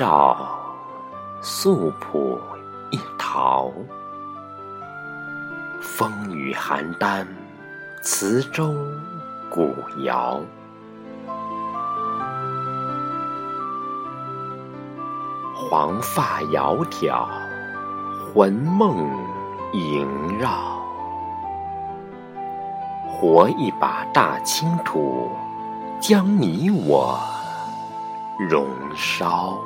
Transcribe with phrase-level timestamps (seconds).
[0.00, 0.34] 照，
[1.42, 2.40] 素朴
[2.88, 3.70] 一陶。
[5.82, 7.26] 风雨邯郸，
[8.00, 8.74] 磁州
[9.50, 10.40] 古谣。
[15.54, 17.28] 黄发窈窕，
[18.32, 19.06] 魂梦
[19.74, 20.08] 萦
[20.38, 20.80] 绕。
[23.06, 25.30] 活一把大青土，
[26.00, 27.20] 将你我
[28.48, 28.64] 燃
[28.96, 29.58] 烧。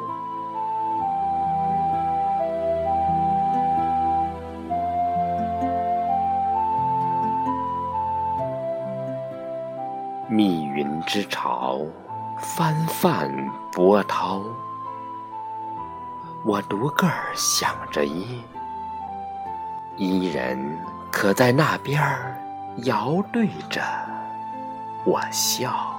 [10.34, 11.80] 密云之潮，
[12.40, 13.30] 翻泛
[13.70, 14.42] 波涛。
[16.44, 18.42] 我独个儿想着伊，
[19.96, 20.76] 伊人
[21.12, 22.36] 可在那边儿
[22.78, 23.80] 遥对着
[25.04, 25.93] 我笑。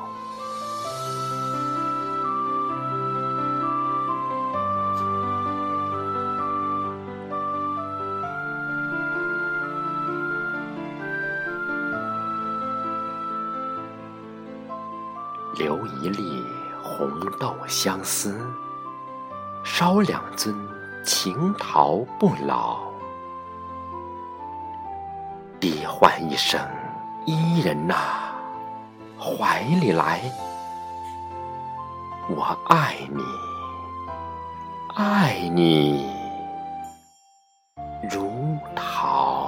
[15.57, 16.43] 留一粒
[16.83, 18.35] 红豆相思，
[19.63, 20.53] 烧两樽
[21.05, 22.79] 情陶不老。
[25.59, 26.59] 低唤一声
[27.25, 27.95] 伊人呐，
[29.17, 30.19] 怀里来，
[32.29, 33.23] 我爱你，
[34.95, 36.09] 爱你
[38.11, 39.44] 如桃。